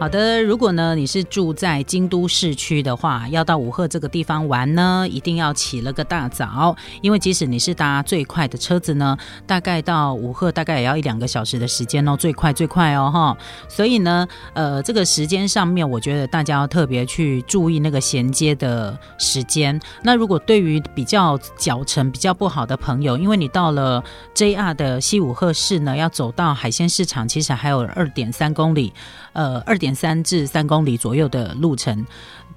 [0.00, 9.14] 好的，如果呢你是住在京都市区的话，要到五鹤这个地方玩呢，一定要起了个大早，因为即使你是搭最快的车子呢，
[9.46, 13.36] 大概到五鹤大概也要一两个小时的时间哦，最快最快哦哈。
[13.68, 19.78] 所以呢，呃，这个时间上面，我觉得大家要特别去注意那个衔接的时间。
[20.02, 24.02] 那如果对于比较脚程比较不好的朋友，因为你到了
[24.34, 28.94] JR 的西五鹤市呢，要走到海鲜市场，其实还有二点三公里。
[29.32, 32.04] 呃，二点三至三公里左右的路程，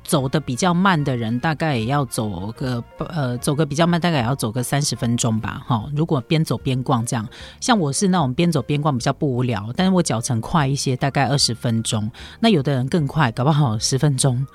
[0.04, 5.64] 走的比较慢的人，大概也要走个呃，走个比较慢，大概也要走个三十分钟吧。
[5.68, 7.27] 哈，如果边走边逛这样，
[7.60, 12.10] 像我是那种边走边逛比较不无聊，但是我脚程快一些，大概二十分钟。
[12.40, 14.46] 那有的人更快，搞不好十分钟。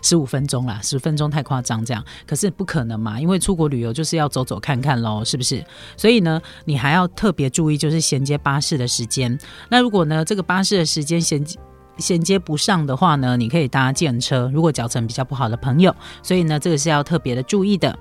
[0.00, 5.62] 十五分钟啦，十分钟太夸张，这样可是不可能嘛，因为出国旅游就是要走走看看喽，是不是？
[5.94, 9.38] 所以呢，你还要特别注意，就是衔接巴士的时间。
[9.68, 11.58] 那如果呢，这个巴士的时间衔接
[11.98, 14.50] 衔接不上的话呢，你可以搭电车。
[14.52, 17.98] 如果脚程比较不好的朋友，所以呢，这个是要特别的注意的。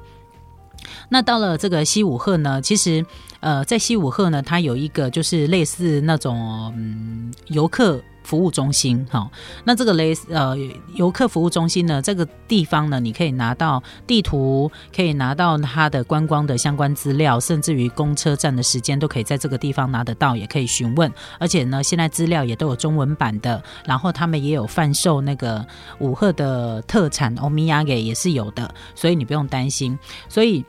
[1.09, 3.05] 那到了这个西武鹤呢，其实
[3.39, 8.01] 呃，在西武鹤呢，它有一个就是类似那种嗯游客。
[8.23, 9.29] 服务中心，哈，
[9.63, 10.55] 那这个雷呃
[10.95, 21.11] 游客服务中心呢，这个地方呢，你可以拿到地图，可以拿到它的观光的相关资料，甚至于公车站的时间都可以在这个地方拿得到，也可以询问。
[21.39, 25.65] 而且呢，现在资料也都有中文版的，然后他们也有贩售那个
[25.99, 29.97] 五鹤的特产欧米亚给也是有的，所以你不用担心。
[30.29, 30.65] 所以。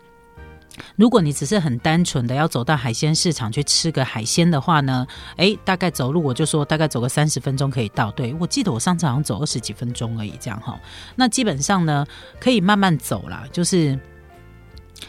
[0.97, 8.11] 如果你只是很单纯的要走到海鲜市场去吃个海鲜的话呢，诶，大概走路我就说大概走个三十分钟可以到。
[8.13, 10.79] 对我记得我上次好像走二十几分钟而已，这样哈。
[11.17, 12.07] 那基本上呢，
[12.41, 13.99] 可以慢慢走啦，就是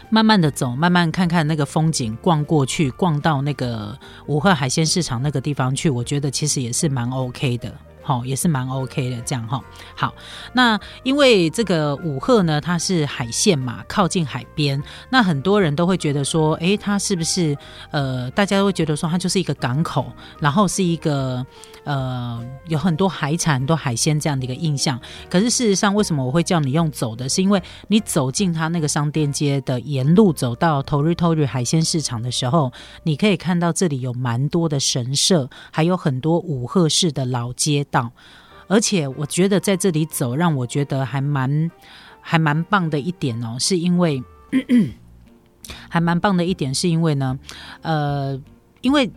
[0.09, 7.73] 慢慢的走，慢慢看看那个风景，逛过去，逛到那个五鹤海鲜市场那个地方去，我觉得其实也是蛮 OK 的。
[8.05, 9.59] 好，也是蛮 OK 的，这样哈。
[9.95, 10.13] 好，
[10.53, 17.57] 那因为这个五鹤呢，它是海线嘛，靠近海边，那很多人都会觉得说，诶，它是不是
[17.89, 20.05] 呃，大家都会觉得说，它就是一个港口，
[20.39, 21.43] 然后是一个。
[21.85, 24.99] 呃，有很多海产、很多海鲜这样的一个印象。
[25.29, 27.29] 可是事实上，为什么我会叫你用走的？
[27.29, 32.73] 是因为你走进它那个商店街的沿路，走到头日头日海鲜市场的时候，
[33.03, 38.11] 你可以看到这里有蛮多的神社，还有很多五鹤市的老街道。
[38.67, 41.71] 而且我觉得在这里走，让我觉得还蛮
[42.21, 44.23] 还蛮棒的一点哦，是因为
[45.93, 47.39] 还蛮棒的一点，是因为呢，
[47.81, 48.41] 呃，
[48.81, 49.11] 因为。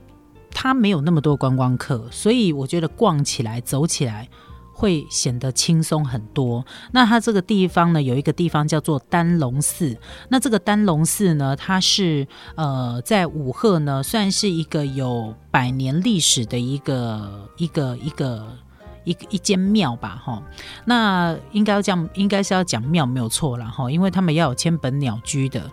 [0.50, 4.28] 它没有那么多观光客，所以我觉得逛起来、走起来
[4.72, 6.64] 会显得轻松很多。
[6.90, 9.96] 那它这个地方呢，有一个地方叫做丹龙寺。
[10.30, 18.48] 那这个丹龙寺呢，它是呃在武鹤呢，算是一个有百年历史的一个一个一个
[19.10, 20.42] 一一间庙吧，哈。
[20.84, 25.70] 那应该要讲，应该是要讲庙没有错了，哈，因为他们要有千本鸟居的。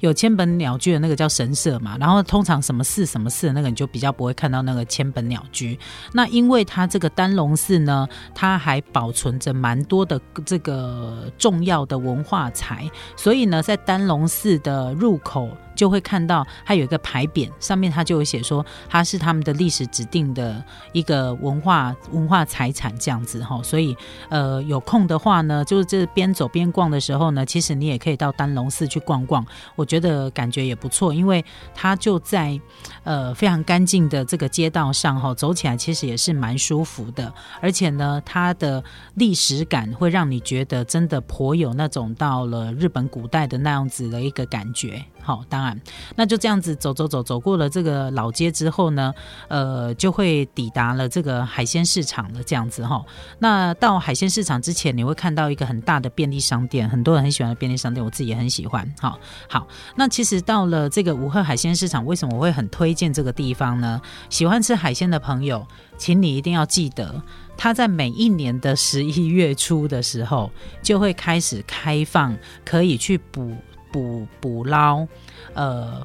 [0.00, 5.78] 有千本鸟居的那个叫神社嘛，然后通常什么寺什么寺的那个你就比较不会看到那个千本鸟居。
[6.12, 15.48] 那因为它这个丹龙寺呢，它还保存着蛮多的这个重要的文化财，所以呢，在丹龙寺的入口。
[15.74, 20.62] 就会看到它有一个牌匾，上面它就有写说它是他们的历史指定的
[20.92, 23.96] 一个文化文化财产这样子哈，所以
[24.28, 29.44] 呃有空的话呢，就是这边走边逛的时候呢，其实你也可以到丹龙寺去逛逛，
[29.76, 32.60] 我觉得感觉也不错，因为它就在
[33.02, 38.82] 呃非常干净的这个街道上哈，走起来其实也是蛮舒服的，而且呢，它的
[39.14, 45.04] 历史感会让你觉得真的颇有那种到了日本古代的那样子的一个感觉。
[45.24, 45.80] 好，当然，
[46.14, 49.12] 那就这样子走走走，走过了这个老街之后呢，
[49.48, 52.42] 呃，就会抵达了这个海鲜市场了。
[52.44, 53.02] 这样子哈，
[53.38, 58.86] 那到海鲜市场之前，你会看到一个很大的便利商店，很多人很喜欢的便利商店，我自己也很喜欢。
[59.00, 59.18] 好，
[59.48, 63.98] 好，那其实到了这个武鹤海鲜市场，为什么我会很推荐这个地方呢？
[64.28, 65.66] 喜欢吃海鲜的朋友，
[65.96, 67.22] 请你一定要记得，
[67.56, 70.50] 它在每一年的十一月初的时候，
[70.82, 73.56] 就会开始开放，可以去捕。
[73.94, 75.06] 捕捕捞，
[75.52, 76.04] 呃，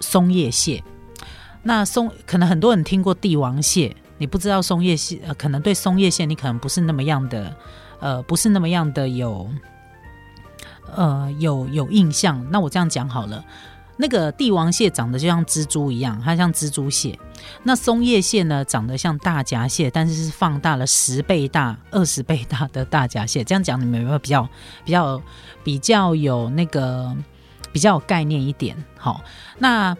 [0.00, 0.82] 松叶蟹。
[1.62, 7.54] 那松可能很多人听过帝王蟹，你不知道松叶蟹，呃，可能对松叶蟹你可能不是那么样的，
[8.00, 9.48] 呃，不是那么样的有，
[10.96, 12.44] 呃，有有印象。
[12.50, 13.44] 那我这样讲好了。
[14.00, 17.18] 那个帝王蟹长得就像蜘蛛一样，它像蜘蛛蟹。
[17.62, 23.44] 那松叶蟹呢，长得像大闸蟹，但是是放大了十倍大、二十倍大的大闸蟹。
[23.44, 24.48] 这样讲你们有没有比较、
[24.84, 25.22] 比较、
[25.62, 27.14] 比较有那个
[27.72, 28.74] 比较有概念一点？
[28.96, 29.22] 好，
[29.58, 29.94] 那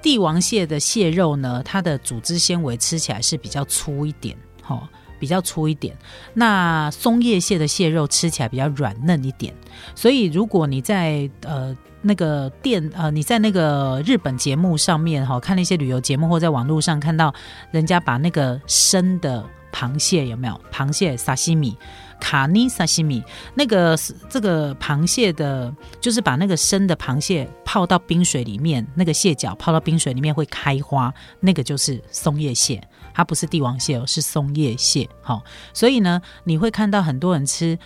[0.00, 4.88] 帝王蟹的蟹肉呢，它的组织纤维吃起来是比较粗一点，好。
[5.20, 5.96] 比较粗一点。
[6.34, 9.54] 那松叶蟹的蟹肉吃起来比较软嫩一点。
[9.94, 17.32] 所以如果你在呃那个店呃你在那个日本节目上面哈看那些旅游节目或在网络上看到
[17.70, 21.76] 人家把那个生的螃蟹有没有螃蟹沙西米？
[22.20, 23.22] 卡尼萨西米，
[23.54, 32.80] 那个这个螃蟹的，就是把那个生的螃蟹泡到冰水里面，那个蟹脚泡到冰水里面会开花，那个就是松叶蟹，
[33.14, 35.08] 它不是帝王蟹哦，是松叶蟹。
[35.22, 37.78] 好，所以呢，你会看到很多人吃。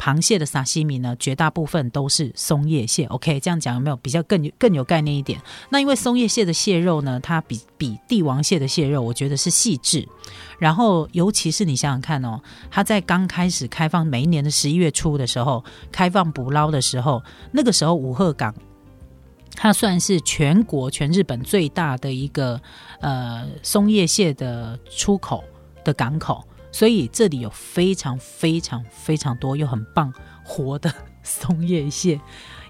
[0.00, 3.04] 螃蟹的沙西米呢，绝大部分都是松叶蟹。
[3.04, 5.38] OK，这样讲有没有比较更更有概念一点？
[5.68, 10.08] 那因为松叶蟹的蟹肉呢，它比比帝王蟹的蟹肉，我觉得是细致。
[10.58, 15.62] 然后，尤其是你想想看哦，它在刚开始开放，每一年的十一月初的时候，
[15.92, 18.54] 开放捕捞的时候，那个时候五鹤港，
[19.54, 22.58] 它算是全国全日本最大的一个
[23.00, 25.44] 呃松叶蟹的出口
[25.84, 26.42] 的港口。
[26.72, 30.12] 所以这里有非常非常非常多又很棒
[30.44, 32.20] 活的松叶蟹，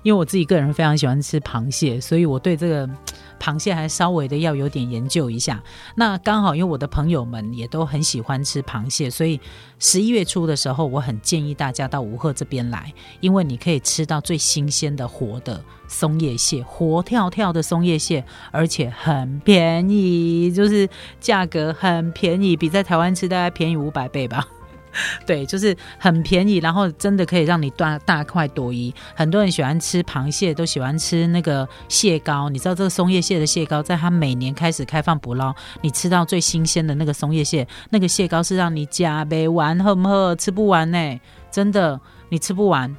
[0.02, 2.88] 因为我自己个人非常喜欢吃螃蟹，所以我对这个。
[3.40, 5.62] 螃蟹还稍微的要有点研究一下，
[5.94, 9.40] 那刚好因为我的朋友们也都很喜欢吃螃蟹，所以
[9.78, 20.86] 十一月初的时候，我很建议大家到吴鹤这边来，因为你可以吃到最新鲜的活的松叶蟹，活跳跳的松叶蟹，而且很便宜，就是
[21.18, 24.46] 价格很便宜，比在台湾吃大概便宜五百倍吧。
[25.26, 28.92] 对，就是很便宜，然后真的可以让你大大快朵颐。
[29.14, 32.48] 很多人喜欢吃螃蟹，都喜欢吃那个蟹膏。
[32.48, 40.34] 你知道这个松叶蟹的蟹膏，在它每年开始开放捕捞，你吃到最新鲜的那个松叶蟹，那个蟹膏是让你加杯玩喝不喝？
[40.36, 41.20] 吃不完呢，
[41.50, 42.94] 真的，你吃不完。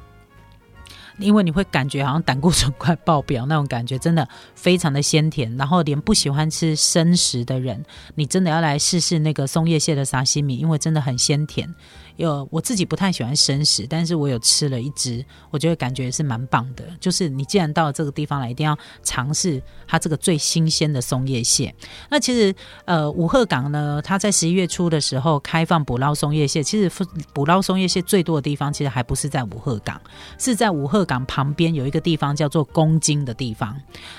[1.17, 5.55] 因为你会感觉好像胆固醇快爆表那种感觉，真的非常的鲜甜。
[5.57, 7.83] 然后连不喜欢吃生食的人，
[8.15, 11.73] 你真的要来试试那个松叶蟹的沙西米，因为真的很鲜甜。
[12.21, 16.83] 有我自己不太喜欢生食，但是我有吃了一只，我觉得感觉是蛮棒的。
[16.99, 21.73] 就是你既然到了这个地方来，一定要尝试它这个最新鲜的松叶蟹。
[22.09, 22.53] 那其实
[22.85, 26.61] 呃，五鹤港呢，它在十一月初的时候开放捕捞松叶蟹。
[26.61, 29.99] 其实捕捞松叶蟹最多的地方，其实还不是在五鹤港，
[30.37, 33.75] 是在五鹤港旁边有一个地方叫做公金的地方。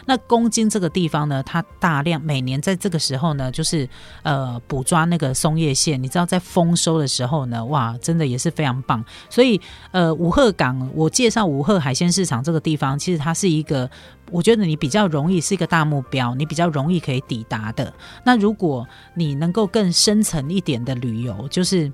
[0.06, 3.88] 那公金这个地方呢，它大量每年在这个时候呢，就是
[4.24, 5.96] 呃捕抓那个松叶蟹。
[5.96, 7.91] 你知道在丰收的时候呢，哇！
[7.98, 9.60] 真的也是非常棒，所以
[9.90, 13.90] 呃，五鹤港，我介绍五鹤海鲜市场这个地方，其实它是一个，
[14.30, 17.92] 我觉得你比较容易是一个大目标，你比较容易可以抵达的。
[18.24, 21.92] 那如果你能够更深层一点的旅游，就是，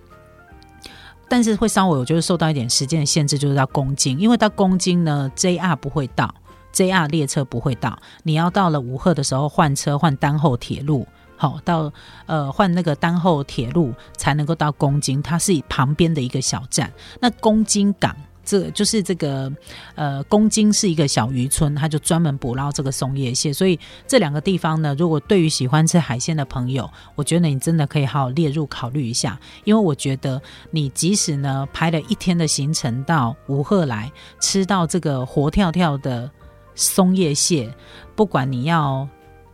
[1.29, 6.35] 但是会稍微我觉得受到一点时间的限制，就是到公斤，因为到公斤呢，JR 不会到
[6.73, 11.07] ，JR 列车不会到，你要到了五鹤的时候换车换单后铁路。
[11.41, 11.91] 好，到
[12.27, 16.93] 呃换那个单后铁路才能够到公津，它是旁边的一个小站。
[17.21, 18.15] 那公津港，
[18.45, 19.51] 这就是这个
[19.95, 23.53] 呃公京是一个小渔村，它就专门捕捞这个松叶蟹。
[23.53, 29.39] 所以这两个地方呢，如果对于喜欢吃海鲜的朋友，我觉得你真的可以好好列入考虑一下。
[29.63, 30.43] 因为我觉得
[30.73, 34.11] 你即使呢排了一天的行程到吴鹤来
[34.41, 36.29] 吃到这个活跳跳的
[36.75, 37.73] 松叶蟹，
[38.17, 39.09] 不管你要。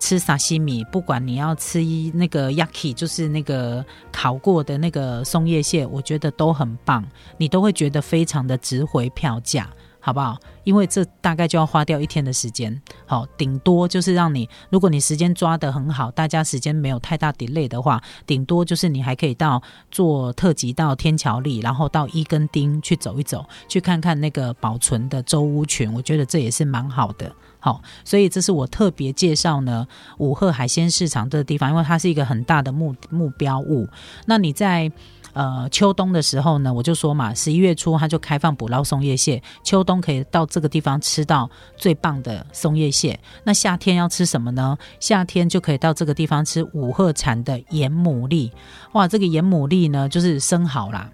[0.05, 3.83] 吃沙西米，不管你要吃一那个 yaki，就是那个
[4.13, 7.03] 烤过的那个松叶蟹，我觉得都很棒，
[7.39, 9.67] 你都会觉得非常的值回票价，
[10.01, 10.39] 好不好？
[10.65, 27.35] 因为这大概就要花掉一天的时间，好，顶多就是让你，如果你时间抓得很好，大家时间没有太大 delay 的话，顶多就是你还可以到坐特急到天桥里，然后到一根钉去走一走，去看看那个保存的周屋群，我觉得这也是蛮好的。
[27.65, 33.89] 好，所以这是我特别介绍呢，五鹤海鲜市场这个地方，因为它是一个很大的目目标物。
[34.27, 34.93] 那你在
[35.33, 43.19] 呃秋冬的时候呢，我就说嘛，十一月初它就开放捕捞松叶蟹，秋冬可以到这个地方吃到最棒的松叶蟹。
[43.45, 44.77] 那夏天要吃什么呢？
[45.01, 48.53] 夏天就可以到这个地方吃五鹤产的盐牡蛎。
[48.93, 51.11] 哇，这个盐牡蛎呢，就是生蚝啦。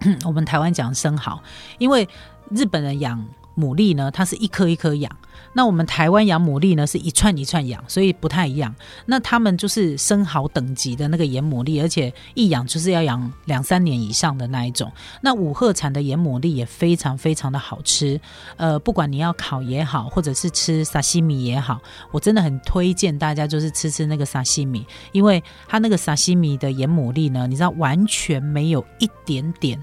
[0.24, 1.38] 我们台湾讲生蚝，
[1.76, 2.08] 因为
[2.50, 3.22] 日本人养
[3.58, 5.10] 牡蛎呢，它是一颗一颗养。
[5.54, 8.74] 那我们台湾养牡蛎呢，是一串一串养，所以不太一样。
[9.06, 14.92] 那他们就是生蚝等级的那个盐牡蛎，而且一养就是要养两三年以上的那一种。
[15.20, 18.20] 那五鹤产的盐牡蛎也非常非常的好吃，
[18.56, 29.82] 呃，不管你要烤也好，或者是吃沙西米也好，我真的很推荐大家就是吃吃那个沙西米，因为它那个沙西米的盐牡蛎呢，你知道完全没有一点点。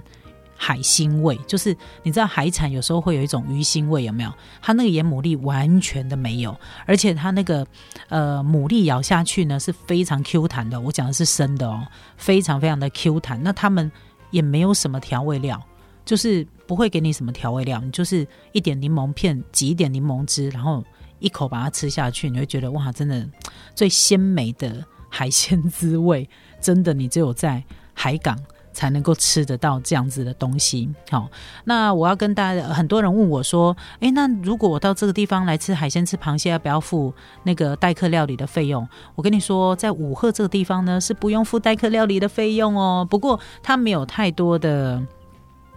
[0.58, 4.32] 海腥味，就是你知道海产有时候会有一种鱼腥味，有没有？
[4.62, 7.68] 它那个盐牡蛎完全的没有，而且它那个
[8.08, 11.86] 呃牡蛎咬下去呢是非常 Q 弹的，我讲的是生的哦，
[12.18, 13.42] 非常非常的 Q 弹。
[13.44, 13.92] 那他们
[14.32, 15.62] 也没有什么调味料，
[16.06, 20.84] 就是不会给你什么调味料，你就是一点柠檬片，挤一点柠檬汁，然后
[21.20, 23.28] 一口把它吃下去，你会觉得哇，真的
[23.76, 26.28] 最鲜美的海鲜滋味，
[26.62, 28.40] 真的你只有在海港。
[28.76, 30.88] 才能够吃得到这样子的东西。
[31.10, 31.30] 好，
[31.64, 37.14] 那我要跟大家，很多人问我说：“诶，那如果我到这个地方来吃海鲜、吃螃蟹，要不要付
[37.44, 43.08] 那个代客料理的费用？”我跟你说，在五鹤这个地方呢，是不用付代客料理的费用哦。
[43.10, 45.02] 不过它没有太多的，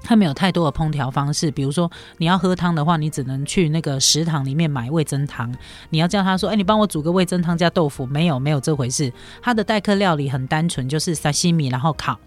[0.03, 1.51] 它没有太多的烹调方式。
[1.53, 5.55] 比如说，你要喝汤的话，你只能去那个食堂里面买味增汤。
[5.91, 9.13] 你要叫他说：“哎，你帮我煮个味增汤加豆腐。”没有，没有这回事。
[9.41, 12.19] 它的代客料理很单纯，就是沙西米，然后烤。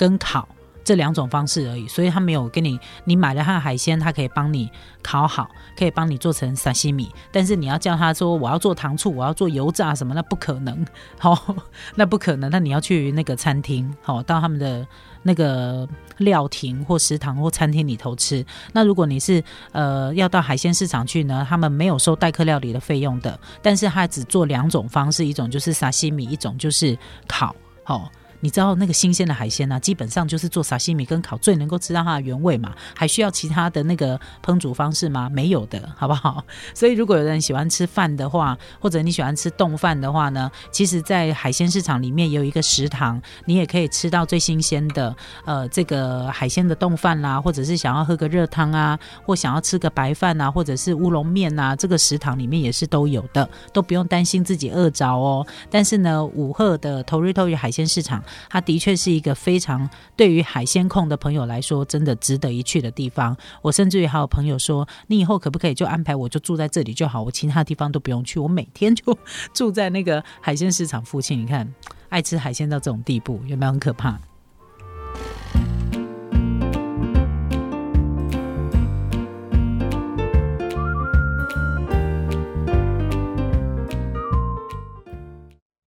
[0.00, 0.48] 跟烤
[0.82, 4.70] 这两种方式而已，所以他没有给你，你买了他的海鲜，他可以帮你
[5.02, 5.46] 烤好，
[5.78, 7.12] 可以帮你做成沙西米。
[7.30, 10.82] 但是你要叫他说我要做糖醋，我要做油炸什么，那不可能，
[11.18, 11.54] 好，
[11.96, 12.50] 那不可能。
[12.50, 14.86] 那你要去那个餐厅，好，到他们的
[15.22, 18.42] 那个料亭或食堂或餐厅里头吃。
[18.72, 26.96] 那如果你是呃要到海鲜市场去呢，他们没有收代客料理的费用的，但是他只做两种方式，一种就是沙西米，一种就是
[27.28, 27.54] 烤，
[27.84, 28.10] 好。
[28.40, 32.72] 你知道那个新鲜的海鲜呢，基本上就是做沙西米跟烤最能够吃到它的原味嘛？
[32.94, 35.28] 还需要其他的那个烹煮方式吗？
[35.30, 36.42] 没有的，好不好？
[36.74, 55.46] 所以如果有人喜欢吃饭的话，或者你喜欢吃冻饭的话呢，其实，在海鲜市场里面也有一个食堂，你也可以吃到最新鲜的呃这个海鲜的冻饭啦，或者是想要喝个热汤啊，或想要吃个白饭啊，或者是乌龙面啊，这个食堂里面也是都有的，都不用担心自己饿着哦。
[55.70, 58.22] 但是呢，五鹤的头日头鱼海鲜市场。
[58.48, 63.36] 它的确是一个非常对于海鲜控的朋友来说，真的值得一去的地方。
[63.62, 69.16] 我甚至于还有朋友说，你以后可不可以就安排我就住在这里就好，我其他地方都不用去，我每天就
[69.54, 71.40] 住在那个海鲜市场附近。
[71.40, 71.72] 你看，
[72.08, 74.18] 爱吃海鲜到这种地步，有没有很可怕？